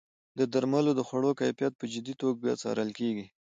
د 0.39 0.39
درملو 0.53 0.91
او 0.99 1.05
خوړو 1.09 1.31
کیفیت 1.41 1.73
په 1.77 1.85
جدي 1.93 2.13
توګه 2.21 2.49
څارل 2.61 2.89
کیږي. 2.99 3.25